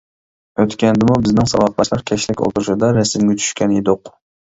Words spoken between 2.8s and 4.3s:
رەسىمگە چۈشكەن ئىدۇق.